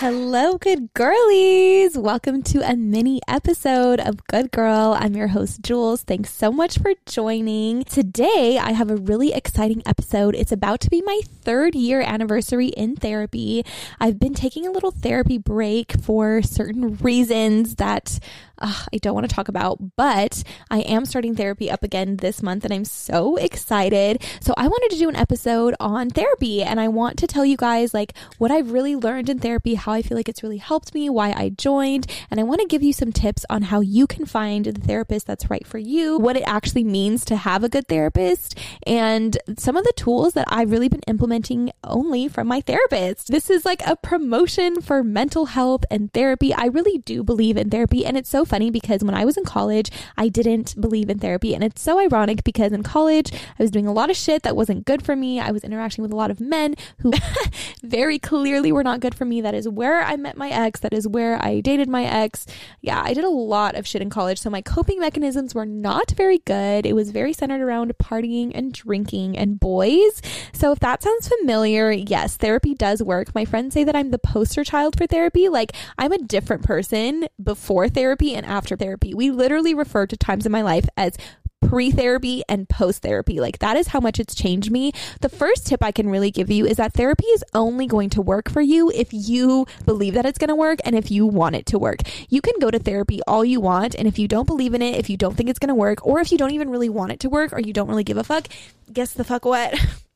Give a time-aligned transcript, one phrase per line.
[0.00, 1.96] Hello, good girlies.
[1.96, 4.96] Welcome to a mini episode of Good Girl.
[4.98, 6.02] I'm your host, Jules.
[6.02, 7.84] Thanks so much for joining.
[7.84, 10.34] Today, I have a really exciting episode.
[10.34, 13.64] It's about to be my third year anniversary in therapy.
[14.00, 18.18] I've been taking a little therapy break for certain reasons that
[18.62, 22.64] I don't want to talk about, but I am starting therapy up again this month
[22.64, 24.22] and I'm so excited.
[24.40, 27.56] So I wanted to do an episode on therapy and I want to tell you
[27.56, 30.94] guys like what I've really learned in therapy, how I feel like it's really helped
[30.94, 34.06] me, why I joined, and I want to give you some tips on how you
[34.06, 37.68] can find the therapist that's right for you, what it actually means to have a
[37.68, 42.60] good therapist, and some of the tools that I've really been implementing only from my
[42.60, 43.28] therapist.
[43.28, 46.54] This is like a promotion for mental health and therapy.
[46.54, 49.44] I really do believe in therapy and it's so funny because when I was in
[49.44, 51.54] college, I didn't believe in therapy.
[51.54, 54.54] And it's so ironic because in college, I was doing a lot of shit that
[54.54, 55.40] wasn't good for me.
[55.40, 57.14] I was interacting with a lot of men who
[57.82, 59.40] very clearly were not good for me.
[59.40, 60.80] That is where I met my ex.
[60.80, 62.44] That is where I dated my ex.
[62.82, 64.38] Yeah, I did a lot of shit in college.
[64.38, 66.84] So my coping mechanisms were not very good.
[66.84, 70.20] It was very centered around partying and drinking and boys.
[70.52, 73.34] So if that sounds familiar, yes, therapy does work.
[73.34, 75.48] My friends say that I'm the poster child for therapy.
[75.48, 79.14] Like I'm a different person before therapy and and after therapy.
[79.14, 81.16] We literally refer to times in my life as
[81.62, 83.40] pre therapy and post therapy.
[83.40, 84.92] Like that is how much it's changed me.
[85.20, 88.22] The first tip I can really give you is that therapy is only going to
[88.22, 91.56] work for you if you believe that it's going to work and if you want
[91.56, 92.00] it to work.
[92.28, 93.94] You can go to therapy all you want.
[93.94, 96.06] And if you don't believe in it, if you don't think it's going to work,
[96.06, 98.16] or if you don't even really want it to work or you don't really give
[98.16, 98.48] a fuck,
[98.92, 99.74] guess the fuck what?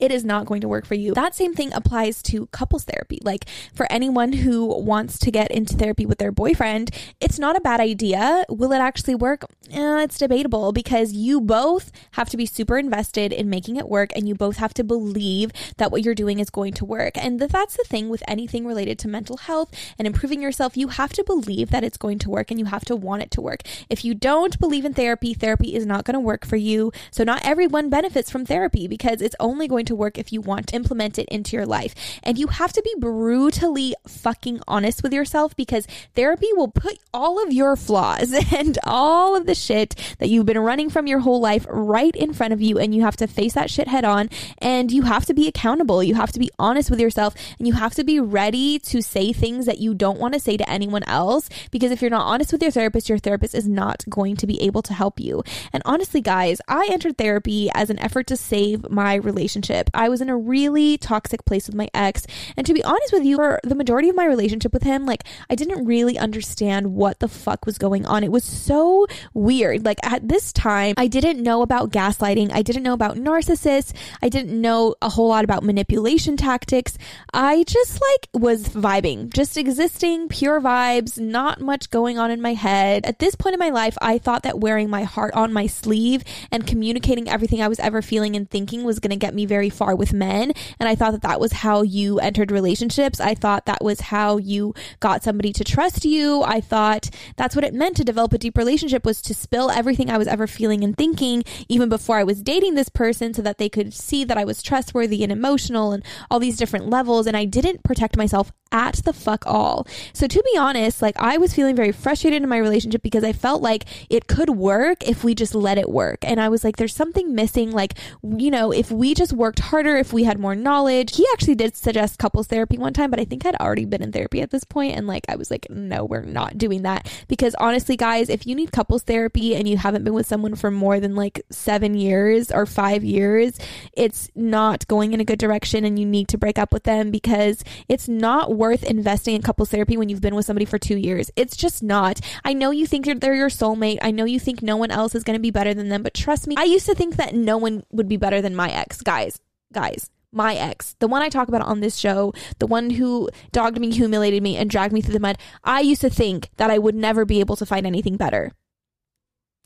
[0.00, 1.14] it is not going to work for you.
[1.14, 3.18] That same thing applies to couples therapy.
[3.22, 7.60] Like for anyone who wants to get into therapy with their boyfriend, it's not a
[7.60, 8.44] bad idea.
[8.48, 9.44] Will it actually work?
[9.70, 14.10] Eh, it's debatable because you both have to be super invested in making it work
[14.16, 17.16] and you both have to believe that what you're doing is going to work.
[17.16, 20.76] And that's the thing with anything related to mental health and improving yourself.
[20.76, 23.30] You have to believe that it's going to work and you have to want it
[23.32, 23.62] to work.
[23.88, 26.92] If you don't believe in therapy, therapy is not going to work for you.
[27.10, 30.40] So not everyone benefits from therapy because it's only going to to work if you
[30.40, 31.94] want to implement it into your life.
[32.22, 37.42] And you have to be brutally fucking honest with yourself because therapy will put all
[37.42, 41.40] of your flaws and all of the shit that you've been running from your whole
[41.40, 42.78] life right in front of you.
[42.78, 46.02] And you have to face that shit head on and you have to be accountable.
[46.02, 49.32] You have to be honest with yourself and you have to be ready to say
[49.32, 52.52] things that you don't want to say to anyone else because if you're not honest
[52.52, 55.42] with your therapist, your therapist is not going to be able to help you.
[55.72, 59.90] And honestly, guys, I entered therapy as an effort to save my relationship relationship.
[59.94, 62.26] I was in a really toxic place with my ex.
[62.56, 65.24] And to be honest with you, for the majority of my relationship with him, like
[65.48, 68.24] I didn't really understand what the fuck was going on.
[68.24, 69.84] It was so weird.
[69.84, 72.52] Like at this time, I didn't know about gaslighting.
[72.52, 73.92] I didn't know about narcissists.
[74.22, 76.98] I didn't know a whole lot about manipulation tactics.
[77.32, 82.54] I just like was vibing, just existing, pure vibes, not much going on in my
[82.54, 83.04] head.
[83.06, 86.24] At this point in my life, I thought that wearing my heart on my sleeve
[86.50, 89.69] and communicating everything I was ever feeling and thinking was going to get me very
[89.70, 90.52] far with men.
[90.78, 93.20] And I thought that that was how you entered relationships.
[93.20, 96.42] I thought that was how you got somebody to trust you.
[96.42, 100.10] I thought that's what it meant to develop a deep relationship was to spill everything
[100.10, 103.58] I was ever feeling and thinking even before I was dating this person so that
[103.58, 107.26] they could see that I was trustworthy and emotional and all these different levels.
[107.26, 109.86] And I didn't protect myself at the fuck all.
[110.12, 113.32] So to be honest, like I was feeling very frustrated in my relationship because I
[113.32, 116.18] felt like it could work if we just let it work.
[116.22, 117.70] And I was like, there's something missing.
[117.72, 121.16] Like, you know, if we just worked harder, if we had more knowledge.
[121.16, 124.12] He actually did suggest couples therapy one time, but I think I'd already been in
[124.12, 127.12] therapy at this point, And like, I was like, no, we're not doing that.
[127.26, 130.70] Because honestly, guys, if you need couples therapy and you haven't been with someone for
[130.70, 133.58] more than like seven years or five years,
[133.92, 137.10] it's not going in a good direction and you need to break up with them
[137.10, 140.96] because it's not worth investing in couples therapy when you've been with somebody for two
[140.96, 141.28] years.
[141.34, 142.20] It's just not.
[142.44, 143.98] I know you think they're your soulmate.
[144.00, 146.14] I know you think no one else is going to be better than them, but
[146.14, 149.00] trust me, I used to think that no one would be better than my ex.
[149.00, 149.39] Guys,
[149.72, 153.80] guys, my ex, the one I talk about on this show, the one who dogged
[153.80, 156.78] me, humiliated me, and dragged me through the mud, I used to think that I
[156.78, 158.52] would never be able to find anything better.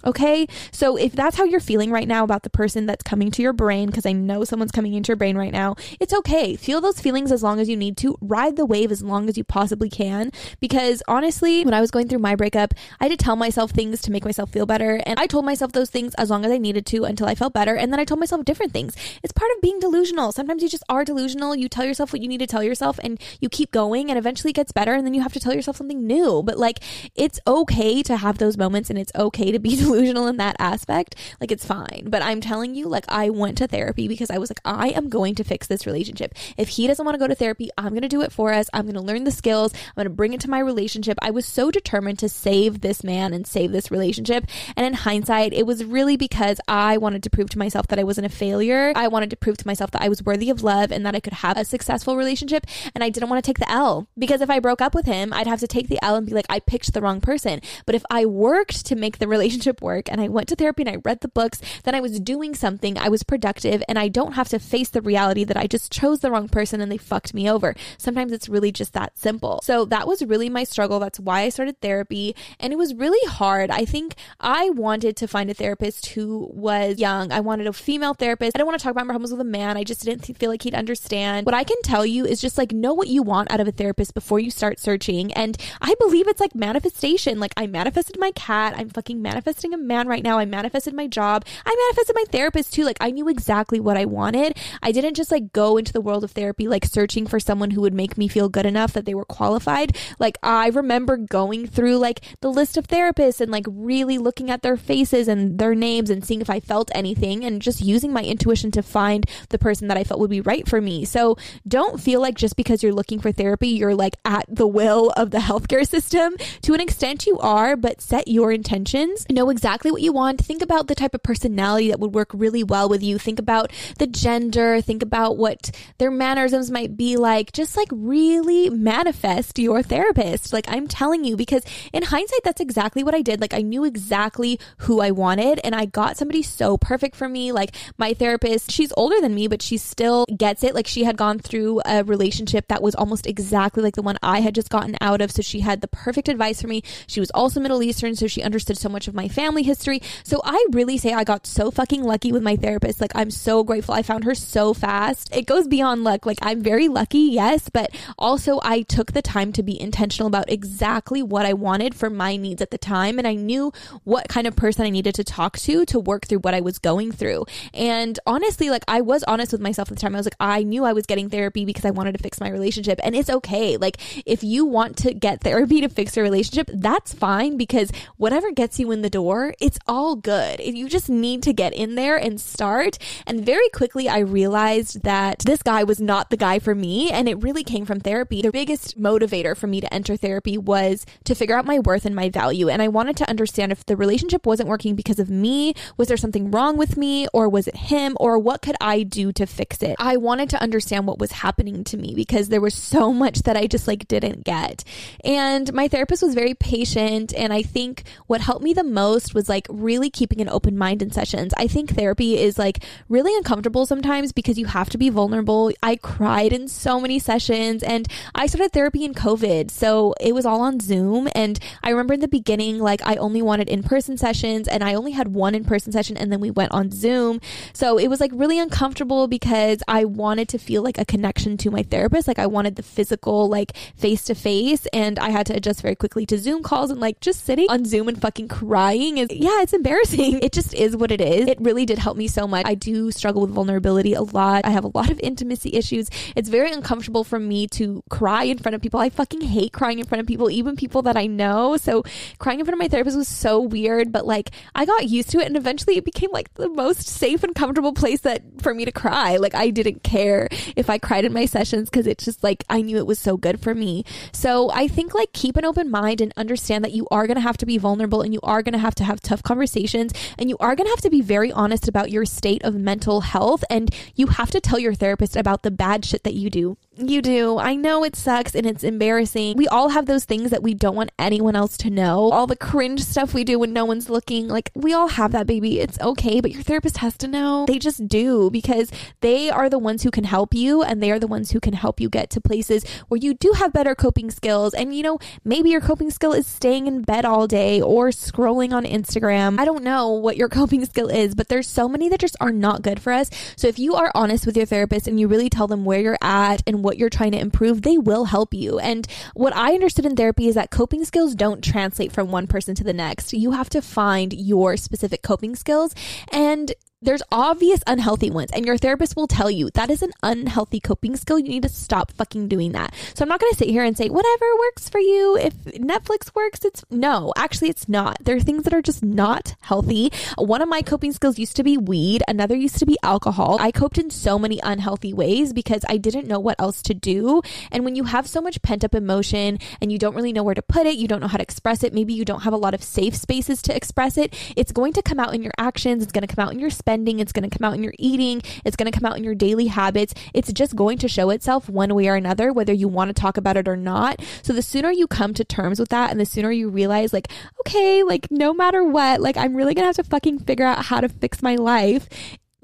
[0.04, 0.46] Okay.
[0.70, 3.52] So if that's how you're feeling right now about the person that's coming to your
[3.52, 6.56] brain, because I know someone's coming into your brain right now, it's okay.
[6.56, 8.16] Feel those feelings as long as you need to.
[8.20, 10.30] Ride the wave as long as you possibly can.
[10.60, 14.02] Because honestly, when I was going through my breakup, I had to tell myself things
[14.02, 15.00] to make myself feel better.
[15.06, 17.54] And I told myself those things as long as I needed to until I felt
[17.54, 17.74] better.
[17.74, 18.94] And then I told myself different things.
[19.22, 20.32] It's part of being delusional.
[20.32, 21.56] Sometimes you just are delusional.
[21.56, 24.50] You tell yourself what you need to tell yourself and you keep going and eventually
[24.50, 24.92] it gets better.
[24.92, 26.42] And then you have to tell yourself something new.
[26.42, 26.80] But like,
[27.14, 30.56] it's okay to have those moments and it's okay to be delusional delusional in that
[30.58, 32.06] aspect, like it's fine.
[32.06, 35.08] But I'm telling you, like I went to therapy because I was like, I am
[35.08, 36.34] going to fix this relationship.
[36.56, 38.68] If he doesn't want to go to therapy, I'm going to do it for us.
[38.72, 39.72] I'm going to learn the skills.
[39.72, 41.18] I'm going to bring it to my relationship.
[41.22, 44.46] I was so determined to save this man and save this relationship.
[44.76, 48.04] And in hindsight, it was really because I wanted to prove to myself that I
[48.04, 48.92] wasn't a failure.
[48.96, 51.20] I wanted to prove to myself that I was worthy of love and that I
[51.20, 52.66] could have a successful relationship.
[52.94, 55.32] And I didn't want to take the L because if I broke up with him,
[55.32, 57.60] I'd have to take the L and be like, I picked the wrong person.
[57.86, 60.90] But if I worked to make the relationship work and I went to therapy and
[60.90, 64.32] I read the books, then I was doing something, I was productive, and I don't
[64.32, 67.34] have to face the reality that I just chose the wrong person and they fucked
[67.34, 67.74] me over.
[67.98, 69.60] Sometimes it's really just that simple.
[69.62, 70.98] So that was really my struggle.
[70.98, 72.34] That's why I started therapy.
[72.60, 73.70] And it was really hard.
[73.70, 77.32] I think I wanted to find a therapist who was young.
[77.32, 78.56] I wanted a female therapist.
[78.56, 79.76] I don't want to talk about my problems with a man.
[79.76, 81.46] I just didn't feel like he'd understand.
[81.46, 83.72] What I can tell you is just like know what you want out of a
[83.72, 85.32] therapist before you start searching.
[85.32, 87.40] And I believe it's like manifestation.
[87.40, 88.74] Like I manifested my cat.
[88.76, 90.38] I'm fucking manifesting a man right now.
[90.38, 91.44] I manifested my job.
[91.64, 92.84] I manifested my therapist too.
[92.84, 94.58] Like I knew exactly what I wanted.
[94.82, 97.80] I didn't just like go into the world of therapy like searching for someone who
[97.80, 99.96] would make me feel good enough that they were qualified.
[100.18, 104.62] Like I remember going through like the list of therapists and like really looking at
[104.62, 108.22] their faces and their names and seeing if I felt anything and just using my
[108.22, 111.04] intuition to find the person that I felt would be right for me.
[111.04, 111.36] So
[111.66, 115.30] don't feel like just because you're looking for therapy, you're like at the will of
[115.30, 116.34] the healthcare system.
[116.62, 119.26] To an extent, you are, but set your intentions.
[119.30, 120.44] Know exactly what you want.
[120.44, 123.18] Think about the type of personality that would work really well with you.
[123.18, 124.80] Think about the gender.
[124.80, 127.52] Think about what their mannerisms might be like.
[127.52, 130.52] Just like really manifest your therapist.
[130.52, 131.62] Like I'm telling you, because
[131.92, 133.40] in hindsight, that's exactly what I did.
[133.40, 137.52] Like I knew exactly who I wanted and I got somebody so perfect for me.
[137.52, 140.74] Like my therapist, she's older than me, but she still gets it.
[140.74, 144.40] Like she had gone through a relationship that was almost exactly like the one I
[144.40, 145.30] had just gotten out of.
[145.30, 146.82] So she had the perfect advice for me.
[147.06, 150.00] She was also Middle Eastern, so she understood so much of my family history.
[150.24, 153.00] So I really say I got so fucking lucky with my therapist.
[153.00, 153.94] Like I'm so grateful.
[153.94, 155.34] I found her so fast.
[155.34, 156.26] It goes beyond luck.
[156.26, 160.50] Like I'm very lucky, yes, but also I took the time to be intentional about
[160.50, 163.18] exactly what I wanted for my needs at the time.
[163.18, 163.72] And I knew
[164.04, 166.78] what kind of person I needed to talk to to work through what I was
[166.78, 167.44] going through.
[167.72, 170.14] And honestly, like I was honest with myself at the time.
[170.14, 172.48] I was like, I knew I was getting therapy because I wanted to fix my
[172.48, 173.00] relationship.
[173.02, 173.76] And it's okay.
[173.76, 178.50] Like if you want to get therapy to fix your relationship, that's fine because whatever
[178.52, 180.60] gets you in the door, it's all good.
[180.60, 182.98] You just need to get in there and start.
[183.26, 187.10] And very quickly, I realized that this guy was not the guy for me.
[187.10, 188.42] And it really came from therapy.
[188.42, 192.14] The biggest motivator for me to enter therapy was to figure out my worth and
[192.14, 192.68] my value.
[192.68, 196.16] And I wanted to understand if the relationship wasn't working because of me, was there
[196.16, 199.82] something wrong with me, or was it him, or what could I do to fix
[199.82, 199.96] it?
[199.98, 203.56] I wanted to understand what was happening to me because there was so much that
[203.56, 204.84] I just like didn't get.
[205.24, 207.32] And my therapist was very patient.
[207.34, 211.00] And I think what helped me the most was like really keeping an open mind
[211.00, 211.54] in sessions.
[211.56, 215.72] I think therapy is like really uncomfortable sometimes because you have to be vulnerable.
[215.82, 219.70] I cried in so many sessions and I started therapy in COVID.
[219.70, 221.28] So it was all on Zoom.
[221.34, 224.94] And I remember in the beginning, like I only wanted in person sessions and I
[224.94, 227.40] only had one in person session and then we went on Zoom.
[227.72, 231.70] So it was like really uncomfortable because I wanted to feel like a connection to
[231.70, 232.26] my therapist.
[232.26, 234.86] Like I wanted the physical, like face to face.
[234.92, 237.84] And I had to adjust very quickly to Zoom calls and like just sitting on
[237.84, 240.34] Zoom and fucking crying is, yeah, it's embarrassing.
[240.44, 241.48] It just is what it is.
[241.48, 242.66] It really did help me so much.
[242.66, 244.66] I do struggle with vulnerability a lot.
[244.66, 246.10] I have a lot of intimacy issues.
[246.36, 249.00] It's very uncomfortable for me to cry in front of people.
[249.00, 251.76] I fucking hate crying in front of people, even people that I know.
[251.76, 252.02] So
[252.38, 255.38] crying in front of my therapist was so weird, but like I got used to
[255.38, 258.84] it and eventually it became like the most safe and comfortable place that for me
[258.84, 259.36] to cry.
[259.36, 262.82] Like I didn't care if I cried in my sessions because it's just like I
[262.82, 264.04] knew it was so good for me.
[264.32, 267.40] So I think like keep an open mind and understand that you are going to
[267.40, 270.48] have to be vulnerable and you are going to have to have tough conversations and
[270.48, 273.64] you are going to have to be very honest about your state of mental health
[273.70, 276.76] and you have to tell your therapist about the bad shit that you do.
[276.96, 277.58] You do.
[277.58, 279.56] I know it sucks and it's embarrassing.
[279.56, 282.30] We all have those things that we don't want anyone else to know.
[282.30, 284.46] All the cringe stuff we do when no one's looking.
[284.46, 285.80] Like, we all have that, baby.
[285.80, 287.64] It's okay, but your therapist has to know.
[287.66, 291.18] They just do because they are the ones who can help you and they are
[291.18, 294.30] the ones who can help you get to places where you do have better coping
[294.30, 294.72] skills.
[294.72, 298.72] And, you know, maybe your coping skill is staying in bed all day or scrolling
[298.72, 299.58] on Instagram.
[299.58, 302.52] I don't know what your coping skill is, but there's so many that just are
[302.52, 303.30] not good for us.
[303.56, 306.18] So if you are honest with your therapist and you really tell them where you're
[306.22, 308.78] at and what you're trying to improve, they will help you.
[308.78, 312.74] And what I understood in therapy is that coping skills don't translate from one person
[312.76, 313.32] to the next.
[313.32, 315.94] You have to find your specific coping skills.
[316.30, 316.72] And
[317.04, 321.16] there's obvious unhealthy ones, and your therapist will tell you that is an unhealthy coping
[321.16, 321.38] skill.
[321.38, 322.94] You need to stop fucking doing that.
[323.14, 325.36] So I'm not going to sit here and say whatever works for you.
[325.36, 328.16] If Netflix works, it's no, actually, it's not.
[328.22, 330.12] There are things that are just not healthy.
[330.38, 333.58] One of my coping skills used to be weed, another used to be alcohol.
[333.60, 337.42] I coped in so many unhealthy ways because I didn't know what else to do.
[337.70, 340.54] And when you have so much pent up emotion and you don't really know where
[340.54, 342.58] to put it, you don't know how to express it, maybe you don't have a
[342.58, 346.02] lot of safe spaces to express it, it's going to come out in your actions,
[346.02, 347.82] it's going to come out in your spending spending, it's going to come out in
[347.82, 350.14] your eating, it's going to come out in your daily habits.
[350.32, 353.36] It's just going to show itself one way or another, whether you want to talk
[353.36, 354.22] about it or not.
[354.42, 357.28] So the sooner you come to terms with that and the sooner you realize, like,
[357.66, 360.84] okay, like no matter what, like I'm really going to have to fucking figure out
[360.84, 362.08] how to fix my life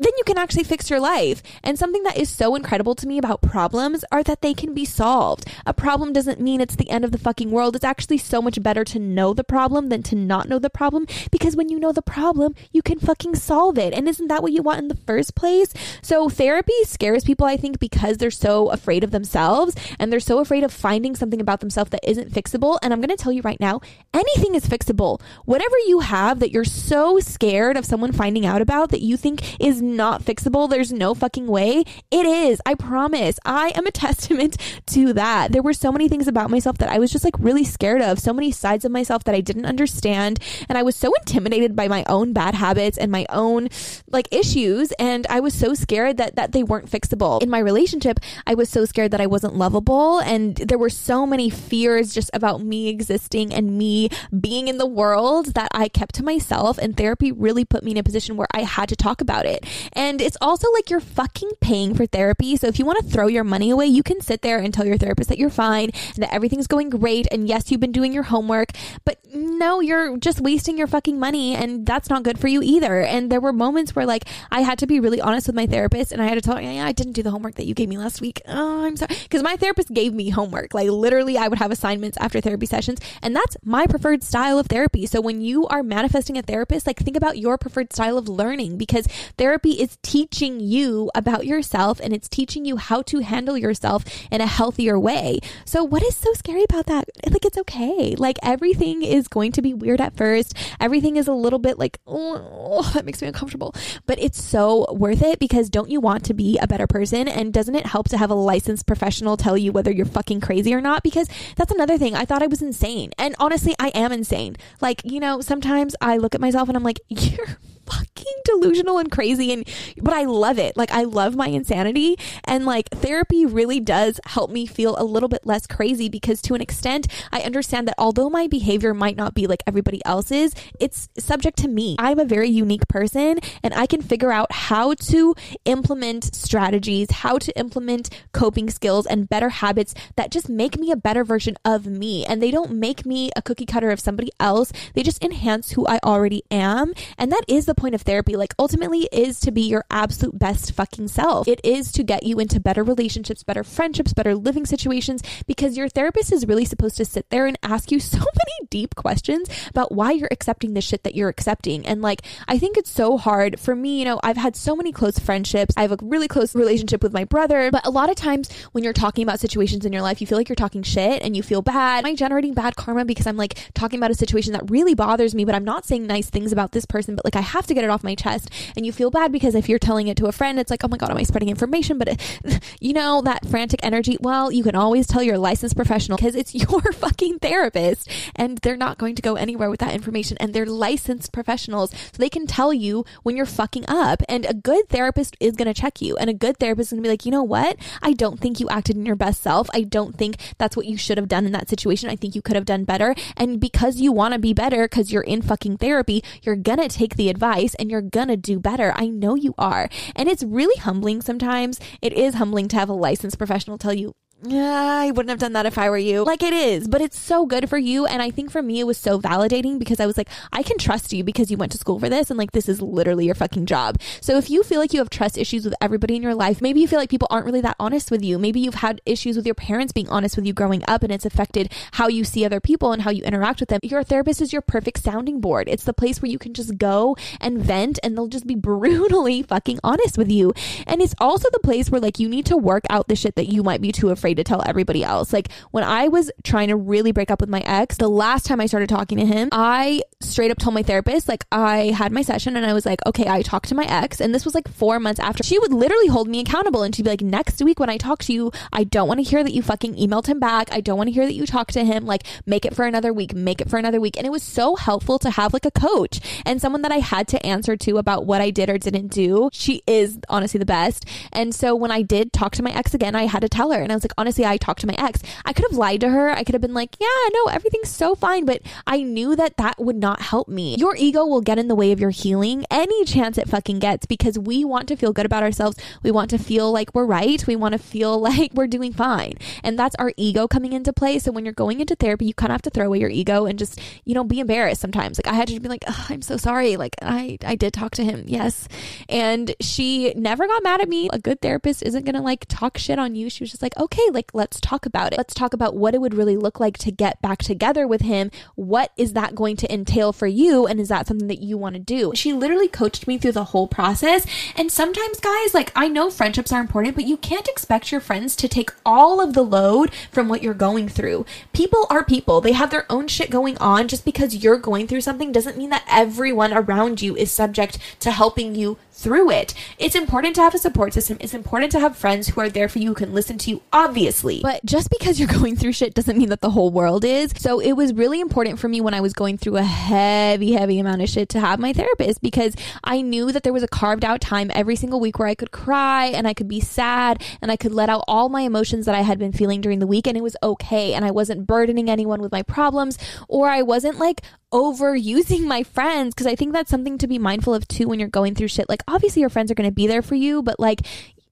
[0.00, 1.42] then you can actually fix your life.
[1.62, 4.86] And something that is so incredible to me about problems are that they can be
[4.86, 5.46] solved.
[5.66, 7.76] A problem doesn't mean it's the end of the fucking world.
[7.76, 11.06] It's actually so much better to know the problem than to not know the problem
[11.30, 13.92] because when you know the problem, you can fucking solve it.
[13.92, 15.74] And isn't that what you want in the first place?
[16.00, 20.38] So therapy scares people, I think, because they're so afraid of themselves and they're so
[20.38, 22.78] afraid of finding something about themselves that isn't fixable.
[22.82, 23.82] And I'm going to tell you right now,
[24.14, 25.20] anything is fixable.
[25.44, 29.60] Whatever you have that you're so scared of someone finding out about that you think
[29.60, 30.68] is not fixable.
[30.68, 31.84] There's no fucking way.
[32.10, 32.60] It is.
[32.64, 33.38] I promise.
[33.44, 34.56] I am a testament
[34.86, 35.52] to that.
[35.52, 38.18] There were so many things about myself that I was just like really scared of,
[38.18, 40.38] so many sides of myself that I didn't understand.
[40.68, 43.68] And I was so intimidated by my own bad habits and my own
[44.10, 44.92] like issues.
[44.92, 47.42] And I was so scared that, that they weren't fixable.
[47.42, 50.20] In my relationship, I was so scared that I wasn't lovable.
[50.20, 54.86] And there were so many fears just about me existing and me being in the
[54.86, 56.78] world that I kept to myself.
[56.78, 59.64] And therapy really put me in a position where I had to talk about it.
[59.92, 62.56] And it's also like you're fucking paying for therapy.
[62.56, 64.86] So if you want to throw your money away, you can sit there and tell
[64.86, 67.26] your therapist that you're fine and that everything's going great.
[67.30, 68.70] And yes, you've been doing your homework,
[69.04, 73.00] but no, you're just wasting your fucking money and that's not good for you either.
[73.00, 76.12] And there were moments where like I had to be really honest with my therapist
[76.12, 77.88] and I had to tell her, yeah, I didn't do the homework that you gave
[77.88, 78.40] me last week.
[78.46, 79.14] Oh, I'm sorry.
[79.22, 80.74] Because my therapist gave me homework.
[80.74, 82.98] Like literally, I would have assignments after therapy sessions.
[83.22, 85.06] And that's my preferred style of therapy.
[85.06, 88.78] So when you are manifesting a therapist, like think about your preferred style of learning
[88.78, 89.06] because
[89.38, 94.40] therapy is teaching you about yourself and it's teaching you how to handle yourself in
[94.40, 95.40] a healthier way.
[95.64, 97.08] So, what is so scary about that?
[97.28, 98.14] Like, it's okay.
[98.16, 100.56] Like, everything is going to be weird at first.
[100.80, 103.74] Everything is a little bit like, oh, that makes me uncomfortable.
[104.06, 107.28] But it's so worth it because don't you want to be a better person?
[107.28, 110.74] And doesn't it help to have a licensed professional tell you whether you're fucking crazy
[110.74, 111.02] or not?
[111.02, 112.14] Because that's another thing.
[112.14, 113.10] I thought I was insane.
[113.18, 114.56] And honestly, I am insane.
[114.80, 117.46] Like, you know, sometimes I look at myself and I'm like, you're
[117.90, 119.66] fucking delusional and crazy and
[120.00, 120.76] but I love it.
[120.76, 125.28] Like I love my insanity and like therapy really does help me feel a little
[125.28, 129.34] bit less crazy because to an extent I understand that although my behavior might not
[129.34, 131.96] be like everybody else's, it's subject to me.
[131.98, 137.38] I'm a very unique person and I can figure out how to implement strategies, how
[137.38, 141.86] to implement coping skills and better habits that just make me a better version of
[141.86, 144.72] me and they don't make me a cookie cutter of somebody else.
[144.94, 148.54] They just enhance who I already am and that is the point of therapy, like
[148.58, 151.48] ultimately is to be your absolute best fucking self.
[151.48, 155.88] It is to get you into better relationships, better friendships, better living situations because your
[155.88, 159.92] therapist is really supposed to sit there and ask you so many deep questions about
[159.92, 161.86] why you're accepting the shit that you're accepting.
[161.86, 164.92] And like, I think it's so hard for me, you know, I've had so many
[164.92, 165.74] close friendships.
[165.76, 168.84] I have a really close relationship with my brother, but a lot of times when
[168.84, 171.42] you're talking about situations in your life, you feel like you're talking shit and you
[171.42, 172.04] feel bad.
[172.04, 175.34] Am I generating bad karma because I'm like talking about a situation that really bothers
[175.34, 177.74] me, but I'm not saying nice things about this person, but like I have to
[177.74, 178.50] get it off my chest.
[178.76, 180.88] And you feel bad because if you're telling it to a friend, it's like, oh
[180.88, 181.98] my God, am I spreading information?
[181.98, 184.16] But it, you know, that frantic energy.
[184.20, 188.76] Well, you can always tell your licensed professional because it's your fucking therapist and they're
[188.76, 190.36] not going to go anywhere with that information.
[190.38, 191.90] And they're licensed professionals.
[191.90, 194.22] So they can tell you when you're fucking up.
[194.28, 196.16] And a good therapist is going to check you.
[196.16, 197.76] And a good therapist is going to be like, you know what?
[198.02, 199.68] I don't think you acted in your best self.
[199.72, 202.10] I don't think that's what you should have done in that situation.
[202.10, 203.14] I think you could have done better.
[203.36, 206.88] And because you want to be better because you're in fucking therapy, you're going to
[206.88, 208.92] take the advice place and you're gonna do better.
[208.96, 209.88] I know you are.
[210.14, 211.80] And it's really humbling sometimes.
[212.00, 214.14] It is humbling to have a licensed professional tell you,
[214.48, 216.24] I wouldn't have done that if I were you.
[216.24, 218.06] Like it is, but it's so good for you.
[218.06, 220.78] And I think for me, it was so validating because I was like, I can
[220.78, 222.30] trust you because you went to school for this.
[222.30, 224.00] And like, this is literally your fucking job.
[224.22, 226.80] So if you feel like you have trust issues with everybody in your life, maybe
[226.80, 228.38] you feel like people aren't really that honest with you.
[228.38, 231.26] Maybe you've had issues with your parents being honest with you growing up and it's
[231.26, 233.80] affected how you see other people and how you interact with them.
[233.82, 235.68] Your therapist is your perfect sounding board.
[235.68, 239.42] It's the place where you can just go and vent and they'll just be brutally
[239.42, 240.54] fucking honest with you.
[240.86, 243.52] And it's also the place where like you need to work out the shit that
[243.52, 245.32] you might be too afraid afraid to tell everybody else.
[245.32, 248.60] Like when I was trying to really break up with my ex, the last time
[248.60, 252.22] I started talking to him, I straight up told my therapist, like I had my
[252.22, 254.20] session and I was like, okay, I talked to my ex.
[254.20, 257.04] And this was like four months after she would literally hold me accountable and she'd
[257.04, 259.52] be like, next week when I talk to you, I don't want to hear that
[259.52, 260.72] you fucking emailed him back.
[260.72, 262.06] I don't want to hear that you talked to him.
[262.06, 264.16] Like make it for another week, make it for another week.
[264.16, 267.26] And it was so helpful to have like a coach and someone that I had
[267.28, 269.50] to answer to about what I did or didn't do.
[269.52, 271.06] She is honestly the best.
[271.32, 273.80] And so when I did talk to my ex again, I had to tell her.
[273.80, 275.22] And I was like, honestly, I talked to my ex.
[275.46, 276.28] I could have lied to her.
[276.30, 278.44] I could have been like, yeah, no, everything's so fine.
[278.44, 280.76] But I knew that that would not help me.
[280.76, 284.04] Your ego will get in the way of your healing any chance it fucking gets
[284.04, 285.78] because we want to feel good about ourselves.
[286.02, 287.44] We want to feel like we're right.
[287.46, 289.34] We want to feel like we're doing fine.
[289.64, 291.18] And that's our ego coming into play.
[291.18, 293.46] So when you're going into therapy, you kind of have to throw away your ego
[293.46, 295.18] and just, you know, be embarrassed sometimes.
[295.18, 296.76] Like I had to be like, I'm so sorry.
[296.76, 298.24] Like I, I did talk to him.
[298.26, 298.68] Yes.
[299.08, 301.08] And she never got mad at me.
[301.10, 303.30] A good therapist isn't going to like talk shit on you.
[303.30, 305.18] She was just like, okay, like let's talk about it.
[305.18, 308.30] Let's talk about what it would really look like to get back together with him.
[308.54, 310.66] What is that going to entail for you?
[310.66, 312.12] And is that something that you want to do?
[312.14, 314.26] She literally coached me through the whole process.
[314.56, 318.36] And sometimes, guys, like I know friendships are important, but you can't expect your friends
[318.36, 321.26] to take all of the load from what you're going through.
[321.52, 323.88] People are people, they have their own shit going on.
[323.88, 328.10] Just because you're going through something doesn't mean that everyone around you is subject to
[328.10, 329.54] helping you through it.
[329.78, 331.16] It's important to have a support system.
[331.20, 333.62] It's important to have friends who are there for you, who can listen to you,
[333.72, 334.40] obviously.
[334.42, 337.32] But just because you're going through shit doesn't mean that the whole world is.
[337.36, 340.78] So it was really important for me when I was going through a heavy, heavy
[340.78, 342.54] amount of shit to have my therapist because
[342.84, 345.50] I knew that there was a carved out time every single week where I could
[345.50, 348.94] cry and I could be sad and I could let out all my emotions that
[348.94, 350.92] I had been feeling during the week and it was okay.
[350.92, 356.14] And I wasn't burdening anyone with my problems or I wasn't like overusing my friends
[356.14, 358.68] because I think that's something to be mindful of too when you're going through shit.
[358.68, 360.80] Like, obviously, your friends are going to be there for you, but like,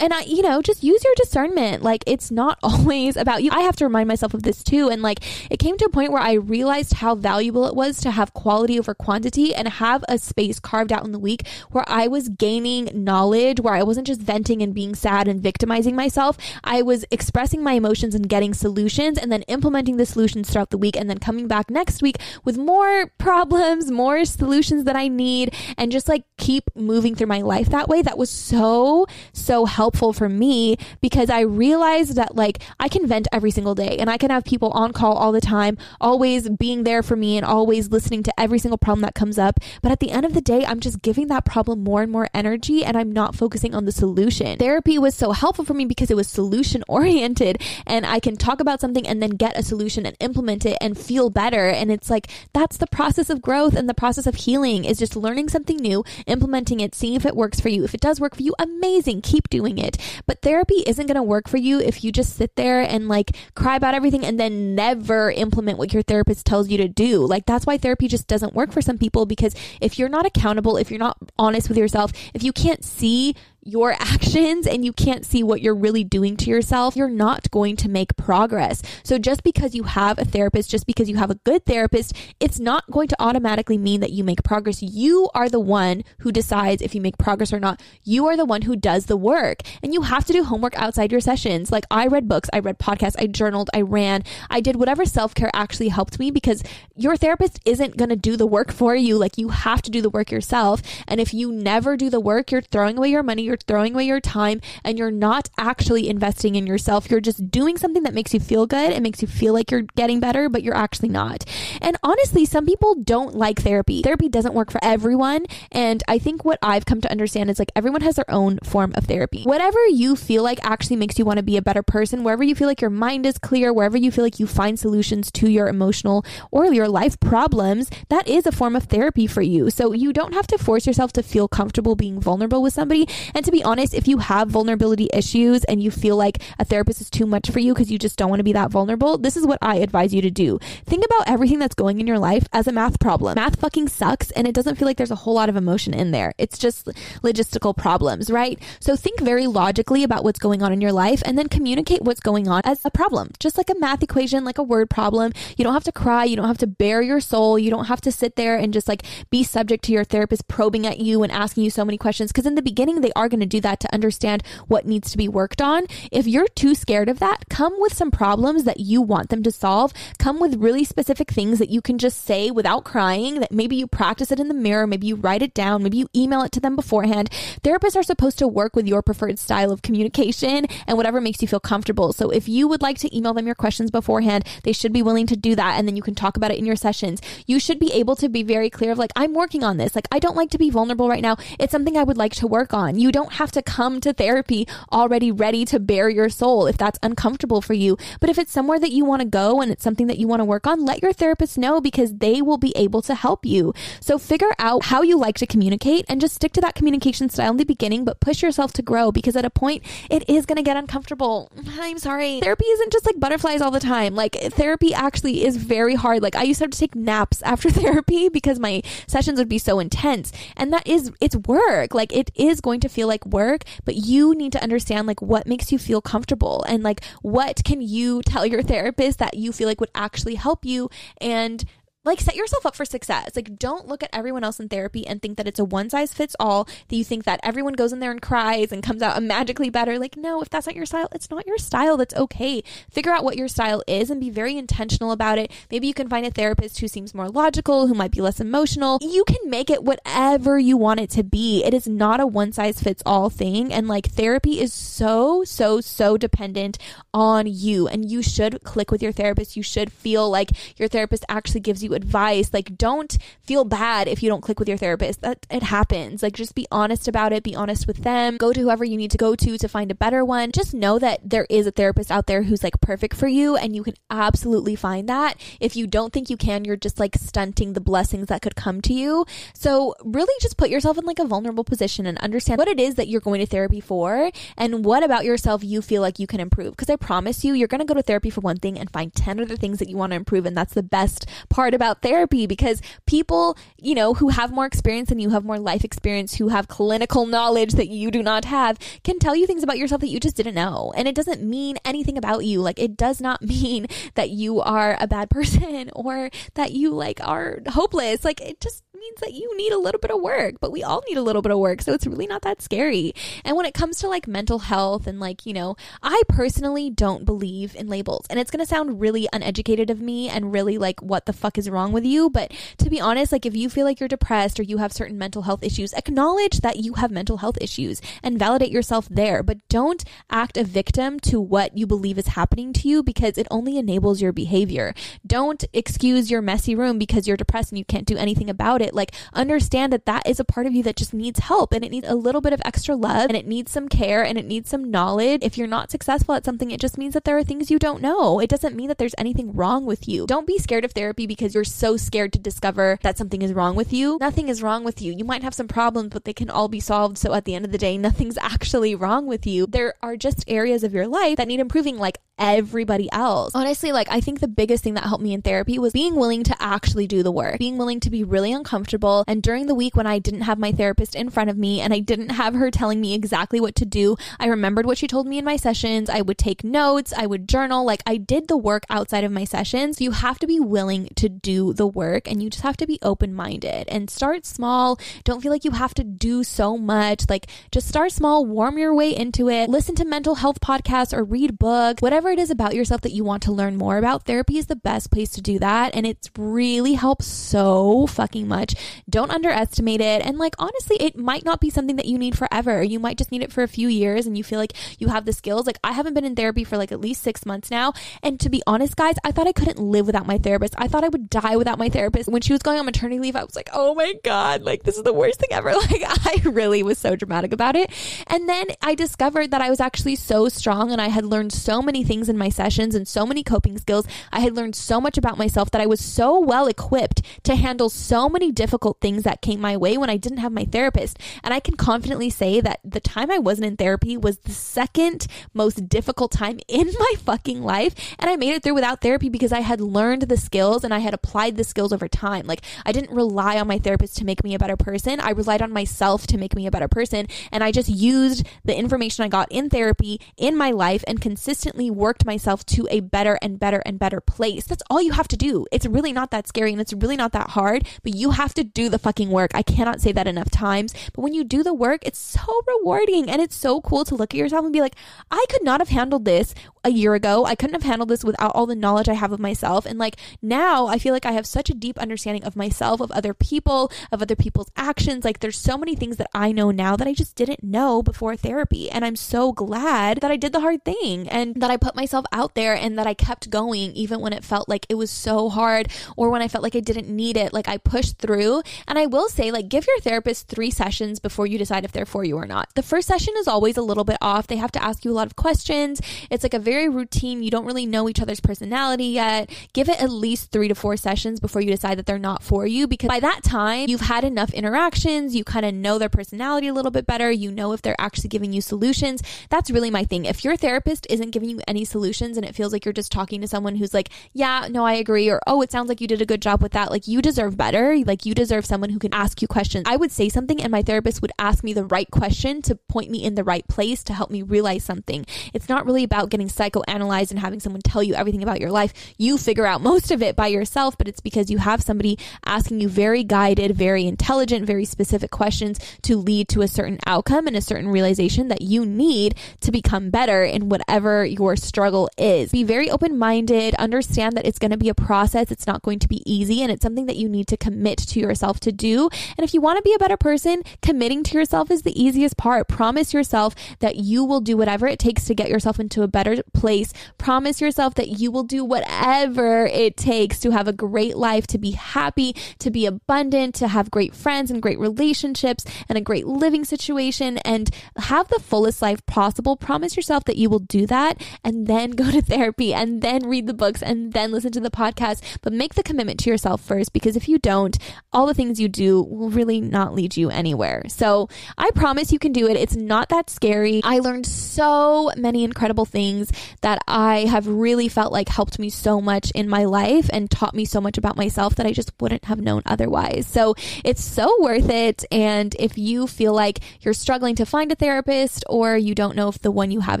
[0.02, 1.84] and I, you know, just use your discernment.
[1.84, 3.50] Like, it's not always about you.
[3.52, 4.88] I have to remind myself of this too.
[4.88, 8.10] And like, it came to a point where I realized how valuable it was to
[8.10, 12.08] have quality over quantity and have a space carved out in the week where I
[12.08, 16.36] was gaining knowledge, where I wasn't just venting and being sad and victimizing myself.
[16.64, 20.78] I was expressing my emotions and getting solutions and then implementing the solutions throughout the
[20.78, 25.54] week and then coming back next week with more problems, more solutions that I need,
[25.78, 28.02] and just like keep moving through my life that way.
[28.02, 33.06] That was so, so helpful helpful for me because I realized that like I can
[33.06, 36.48] vent every single day and I can have people on call all the time, always
[36.48, 39.60] being there for me and always listening to every single problem that comes up.
[39.82, 42.28] But at the end of the day, I'm just giving that problem more and more
[42.32, 44.56] energy and I'm not focusing on the solution.
[44.58, 48.60] Therapy was so helpful for me because it was solution oriented and I can talk
[48.60, 51.68] about something and then get a solution and implement it and feel better.
[51.68, 55.16] And it's like that's the process of growth and the process of healing is just
[55.16, 57.84] learning something new, implementing it, seeing if it works for you.
[57.84, 59.20] If it does work for you, amazing.
[59.20, 60.22] Keep doing it it.
[60.26, 63.36] But therapy isn't going to work for you if you just sit there and like
[63.54, 67.18] cry about everything and then never implement what your therapist tells you to do.
[67.26, 70.76] Like that's why therapy just doesn't work for some people because if you're not accountable,
[70.76, 75.24] if you're not honest with yourself, if you can't see your actions and you can't
[75.24, 78.82] see what you're really doing to yourself, you're not going to make progress.
[79.02, 82.58] So just because you have a therapist, just because you have a good therapist, it's
[82.58, 84.82] not going to automatically mean that you make progress.
[84.82, 87.80] You are the one who decides if you make progress or not.
[88.02, 91.12] You are the one who does the work and you have to do homework outside
[91.12, 91.70] your sessions.
[91.70, 95.34] Like I read books, I read podcasts, I journaled, I ran, I did whatever self
[95.34, 96.62] care actually helped me because
[96.96, 99.16] your therapist isn't going to do the work for you.
[99.16, 100.82] Like you have to do the work yourself.
[101.06, 104.04] And if you never do the work, you're throwing away your money, you're throwing away
[104.04, 107.10] your time and you're not actually investing in yourself.
[107.10, 108.92] You're just doing something that makes you feel good.
[108.92, 111.44] It makes you feel like you're getting better, but you're actually not.
[111.80, 114.02] And honestly, some people don't like therapy.
[114.02, 115.44] Therapy doesn't work for everyone.
[115.70, 118.92] And I think what I've come to understand is like everyone has their own form
[118.96, 119.42] of therapy.
[119.44, 122.54] Whatever you feel like actually makes you want to be a better person, wherever you
[122.54, 125.68] feel like your mind is clear, wherever you feel like you find solutions to your
[125.68, 129.68] emotional or your life problems, that is a form of therapy for you.
[129.68, 133.08] So you don't have to force yourself to feel comfortable being vulnerable with somebody.
[133.34, 136.64] And and to be honest, if you have vulnerability issues and you feel like a
[136.64, 139.18] therapist is too much for you because you just don't want to be that vulnerable,
[139.18, 140.60] this is what I advise you to do.
[140.86, 143.34] Think about everything that's going in your life as a math problem.
[143.34, 146.12] Math fucking sucks and it doesn't feel like there's a whole lot of emotion in
[146.12, 146.34] there.
[146.38, 146.86] It's just
[147.24, 148.62] logistical problems, right?
[148.78, 152.20] So think very logically about what's going on in your life and then communicate what's
[152.20, 153.32] going on as a problem.
[153.40, 155.32] Just like a math equation, like a word problem.
[155.56, 156.22] You don't have to cry.
[156.22, 157.58] You don't have to bare your soul.
[157.58, 160.86] You don't have to sit there and just like be subject to your therapist probing
[160.86, 162.30] at you and asking you so many questions.
[162.30, 165.18] Because in the beginning, they are going to do that to understand what needs to
[165.18, 165.86] be worked on.
[166.12, 169.50] If you're too scared of that, come with some problems that you want them to
[169.50, 169.92] solve.
[170.18, 173.86] Come with really specific things that you can just say without crying, that maybe you
[173.86, 176.60] practice it in the mirror, maybe you write it down, maybe you email it to
[176.60, 177.30] them beforehand.
[177.62, 181.48] Therapists are supposed to work with your preferred style of communication and whatever makes you
[181.48, 182.12] feel comfortable.
[182.12, 185.26] So if you would like to email them your questions beforehand, they should be willing
[185.28, 185.78] to do that.
[185.78, 187.20] And then you can talk about it in your sessions.
[187.46, 189.94] You should be able to be very clear of like, I'm working on this.
[189.94, 191.36] Like, I don't like to be vulnerable right now.
[191.58, 192.98] It's something I would like to work on.
[192.98, 196.98] You don't have to come to therapy already ready to bare your soul if that's
[197.02, 197.96] uncomfortable for you.
[198.20, 200.40] But if it's somewhere that you want to go and it's something that you want
[200.40, 203.74] to work on, let your therapist know because they will be able to help you.
[204.00, 207.50] So figure out how you like to communicate and just stick to that communication style
[207.50, 210.56] in the beginning, but push yourself to grow because at a point it is going
[210.56, 211.50] to get uncomfortable.
[211.78, 212.40] I'm sorry.
[212.40, 214.14] Therapy isn't just like butterflies all the time.
[214.14, 216.22] Like therapy actually is very hard.
[216.22, 219.58] Like I used to have to take naps after therapy because my sessions would be
[219.58, 220.32] so intense.
[220.56, 221.94] And that is, it's work.
[221.94, 225.46] Like it is going to feel like work, but you need to understand like what
[225.46, 229.68] makes you feel comfortable and like what can you tell your therapist that you feel
[229.68, 230.88] like would actually help you
[231.20, 231.64] and
[232.04, 233.30] like set yourself up for success.
[233.36, 236.12] Like don't look at everyone else in therapy and think that it's a one size
[236.12, 239.22] fits all, that you think that everyone goes in there and cries and comes out
[239.22, 239.98] magically better.
[239.98, 241.96] Like no, if that's not your style, it's not your style.
[241.96, 242.62] That's okay.
[242.90, 245.50] Figure out what your style is and be very intentional about it.
[245.70, 248.98] Maybe you can find a therapist who seems more logical, who might be less emotional.
[249.00, 251.62] You can make it whatever you want it to be.
[251.64, 255.80] It is not a one size fits all thing and like therapy is so so
[255.80, 256.78] so dependent
[257.14, 259.56] on you and you should click with your therapist.
[259.56, 262.52] You should feel like your therapist actually gives you advice.
[262.52, 265.20] Like, don't feel bad if you don't click with your therapist.
[265.22, 266.22] That it happens.
[266.22, 267.42] Like, just be honest about it.
[267.42, 268.36] Be honest with them.
[268.36, 270.52] Go to whoever you need to go to to find a better one.
[270.52, 273.74] Just know that there is a therapist out there who's like perfect for you, and
[273.74, 275.40] you can absolutely find that.
[275.60, 278.80] If you don't think you can, you're just like stunting the blessings that could come
[278.82, 279.26] to you.
[279.54, 282.94] So, really, just put yourself in like a vulnerable position and understand what it is
[282.96, 286.40] that you're going to therapy for, and what about yourself you feel like you can
[286.40, 286.72] improve.
[286.72, 289.14] Because I promise you, you're going to go to therapy for one thing and find
[289.14, 292.46] 10 other things that you want to improve, and that's the best part about therapy
[292.46, 296.48] because people, you know, who have more experience than you have more life experience, who
[296.48, 300.08] have clinical knowledge that you do not have, can tell you things about yourself that
[300.08, 300.92] you just didn't know.
[300.96, 302.60] And it doesn't mean anything about you.
[302.60, 307.20] Like, it does not mean that you are a bad person or that you like
[307.26, 308.24] are hopeless.
[308.24, 311.02] Like, it just means that you need a little bit of work, but we all
[311.08, 311.82] need a little bit of work.
[311.82, 313.12] So it's really not that scary.
[313.44, 317.24] And when it comes to like mental health and like, you know, I personally don't
[317.24, 318.26] believe in labels.
[318.30, 321.58] And it's going to sound really uneducated of me and really like, what the fuck
[321.58, 322.30] is wrong with you?
[322.30, 325.18] But to be honest, like if you feel like you're depressed or you have certain
[325.18, 329.42] mental health issues, acknowledge that you have mental health issues and validate yourself there.
[329.42, 333.48] But don't act a victim to what you believe is happening to you because it
[333.50, 334.94] only enables your behavior.
[335.26, 338.91] Don't excuse your messy room because you're depressed and you can't do anything about it.
[338.94, 341.90] Like, understand that that is a part of you that just needs help and it
[341.90, 344.70] needs a little bit of extra love and it needs some care and it needs
[344.70, 345.40] some knowledge.
[345.42, 348.02] If you're not successful at something, it just means that there are things you don't
[348.02, 348.40] know.
[348.40, 350.26] It doesn't mean that there's anything wrong with you.
[350.26, 353.74] Don't be scared of therapy because you're so scared to discover that something is wrong
[353.74, 354.18] with you.
[354.20, 355.12] Nothing is wrong with you.
[355.12, 357.18] You might have some problems, but they can all be solved.
[357.18, 359.66] So at the end of the day, nothing's actually wrong with you.
[359.66, 363.54] There are just areas of your life that need improving, like everybody else.
[363.54, 366.42] Honestly, like I think the biggest thing that helped me in therapy was being willing
[366.44, 369.24] to actually do the work, being willing to be really uncomfortable.
[369.28, 371.94] And during the week when I didn't have my therapist in front of me and
[371.94, 375.28] I didn't have her telling me exactly what to do, I remembered what she told
[375.28, 376.10] me in my sessions.
[376.10, 379.44] I would take notes, I would journal, like I did the work outside of my
[379.44, 380.00] sessions.
[380.00, 382.98] You have to be willing to do the work and you just have to be
[383.02, 384.98] open minded and start small.
[385.22, 387.28] Don't feel like you have to do so much.
[387.28, 391.22] Like just start small, warm your way into it, listen to mental health podcasts or
[391.22, 394.58] read books, whatever it is about yourself that you want to learn more about, therapy
[394.58, 395.94] is the best place to do that.
[395.94, 398.74] And it's really helps so fucking much.
[399.08, 400.24] Don't underestimate it.
[400.24, 402.82] And like, honestly, it might not be something that you need forever.
[402.82, 405.24] You might just need it for a few years and you feel like you have
[405.24, 405.66] the skills.
[405.66, 407.92] Like, I haven't been in therapy for like at least six months now.
[408.22, 410.74] And to be honest, guys, I thought I couldn't live without my therapist.
[410.78, 412.28] I thought I would die without my therapist.
[412.28, 414.96] When she was going on maternity leave, I was like, oh my God, like, this
[414.96, 415.72] is the worst thing ever.
[415.82, 417.90] Like, I really was so dramatic about it.
[418.28, 421.82] And then I discovered that I was actually so strong and I had learned so
[421.82, 424.06] many things things in my sessions and so many coping skills.
[424.30, 427.88] I had learned so much about myself that I was so well equipped to handle
[427.88, 431.18] so many difficult things that came my way when I didn't have my therapist.
[431.42, 435.26] And I can confidently say that the time I wasn't in therapy was the second
[435.54, 437.94] most difficult time in my fucking life.
[438.18, 440.98] And I made it through without therapy because I had learned the skills and I
[440.98, 442.46] had applied the skills over time.
[442.46, 445.18] Like I didn't rely on my therapist to make me a better person.
[445.18, 447.26] I relied on myself to make me a better person.
[447.50, 451.90] And I just used the information I got in therapy in my life and consistently
[452.02, 454.66] worked myself to a better and better and better place.
[454.66, 455.66] That's all you have to do.
[455.70, 458.64] It's really not that scary and it's really not that hard, but you have to
[458.64, 459.52] do the fucking work.
[459.54, 460.94] I cannot say that enough times.
[461.14, 464.34] But when you do the work, it's so rewarding and it's so cool to look
[464.34, 464.96] at yourself and be like,
[465.30, 467.44] I could not have handled this a year ago.
[467.44, 469.86] I couldn't have handled this without all the knowledge I have of myself.
[469.86, 473.12] And like now I feel like I have such a deep understanding of myself, of
[473.12, 475.24] other people, of other people's actions.
[475.24, 478.34] Like there's so many things that I know now that I just didn't know before
[478.34, 478.90] therapy.
[478.90, 482.24] And I'm so glad that I did the hard thing and that I put myself
[482.32, 485.48] out there and that I kept going even when it felt like it was so
[485.48, 487.52] hard or when I felt like I didn't need it.
[487.52, 488.62] Like I pushed through.
[488.86, 492.06] And I will say, like, give your therapist three sessions before you decide if they're
[492.06, 492.68] for you or not.
[492.74, 494.46] The first session is always a little bit off.
[494.46, 496.00] They have to ask you a lot of questions.
[496.30, 497.42] It's like a very routine.
[497.42, 499.50] You don't really know each other's personality yet.
[499.72, 502.66] Give it at least three to four sessions before you decide that they're not for
[502.66, 505.34] you because by that time, you've had enough interactions.
[505.34, 507.30] You kind of know their personality a little bit better.
[507.30, 509.22] You know if they're actually giving you solutions.
[509.50, 510.24] That's really my thing.
[510.24, 513.40] If your therapist isn't giving you any solutions and it feels like you're just talking
[513.40, 516.22] to someone who's like, yeah, no, I agree, or oh, it sounds like you did
[516.22, 517.96] a good job with that, like you deserve better.
[518.04, 519.84] Like you deserve someone who can ask you questions.
[519.86, 523.10] I would say something and my therapist would ask me the right question to point
[523.10, 525.26] me in the right place to help me realize something.
[525.52, 528.92] It's not really about getting psychoanalyzed and having someone tell you everything about your life.
[529.18, 532.80] You figure out most of it by yourself, but it's because you have somebody asking
[532.80, 537.56] you very guided, very intelligent, very specific questions to lead to a certain outcome and
[537.56, 542.52] a certain realization that you need to become better in whatever your struggle is.
[542.52, 545.98] Be very open minded, understand that it's going to be a process, it's not going
[546.00, 549.08] to be easy, and it's something that you need to commit to yourself to do.
[549.38, 552.36] And if you want to be a better person, committing to yourself is the easiest
[552.36, 552.68] part.
[552.68, 556.42] Promise yourself that you will do whatever it takes to get yourself into a better
[556.52, 556.92] place.
[557.16, 561.56] Promise yourself that you will do whatever it takes to have a great life, to
[561.56, 566.26] be happy, to be abundant, to have great friends and great relationships and a great
[566.26, 569.56] living situation and have the fullest life possible.
[569.56, 573.46] Promise yourself that you will do that and then go to therapy and then read
[573.46, 575.22] the books and then listen to the podcast.
[575.42, 577.76] But make the commitment to yourself first because if you don't,
[578.12, 580.82] all the things you do will really not lead you anywhere.
[580.88, 582.56] So I promise you can do it.
[582.56, 583.80] It's not that scary.
[583.84, 589.00] I learned so many incredible things that I have really felt like helped me so
[589.00, 592.24] much in my life and taught me so much about myself that I just wouldn't
[592.26, 593.26] have known otherwise.
[593.26, 595.04] So it's so worth it.
[595.10, 599.28] And if you feel like you're struggling to find a therapist or you don't know
[599.28, 600.00] if the one you have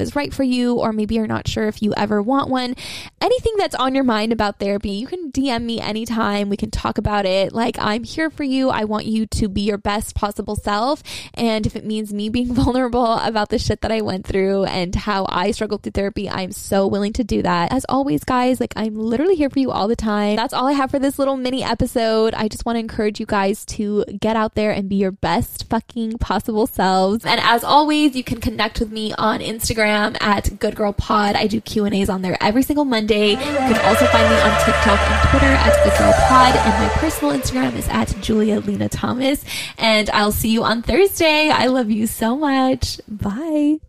[0.00, 2.74] is right for you, or maybe you're not sure if you ever want one,
[3.20, 6.48] anything that's on your mind about therapy, you can DM me anytime.
[6.48, 7.52] We can talk about it.
[7.52, 8.70] Like, I'm here for you.
[8.70, 11.02] I want you to be your best possible self.
[11.34, 14.94] And if it means me being vulnerable about the shit that I went through and
[14.94, 17.72] how I struggled through therapy, I'm so willing to do that.
[17.72, 20.36] As always, guys, like, I'm literally here for you all the time.
[20.36, 22.34] That's all I have for this little mini episode.
[22.34, 25.68] I just want to encourage you guys to get out there and be your best
[25.68, 27.24] fucking possible selves.
[27.24, 31.36] And as always, you can connect with me on Instagram at Good Girl Pod.
[31.42, 33.30] I do Q and A's on there every single Monday.
[33.30, 36.88] You can also find me on TikTok and Twitter at the Girl Pod, and my
[36.94, 39.44] personal Instagram is at Julia Lena Thomas.
[39.76, 41.50] And I'll see you on Thursday.
[41.50, 43.00] I love you so much.
[43.08, 43.82] Bye.